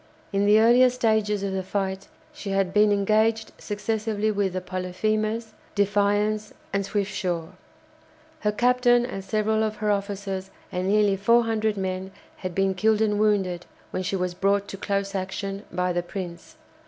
[0.33, 5.53] In the earlier stages of the fight she had been engaged successively with the "Polyphemus,"
[5.75, 7.49] "Defiance," and "Swiftsure."
[8.39, 13.19] Her captain and several of her officers and nearly 400 men had been killed and
[13.19, 16.55] wounded when she was brought to close action by the "Prince."